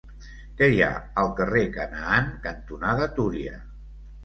[0.61, 0.95] Què hi ha
[1.25, 3.57] al carrer Canaan cantonada Túria?